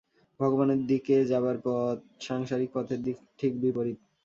ভগবানের 0.39 0.81
দিকে 0.87 1.15
যাবার 1.31 1.57
পথ 1.65 1.97
সাংসারিক 2.21 2.69
পথের 2.73 2.99
ঠিক 3.39 3.51
বিপরীত। 3.61 3.97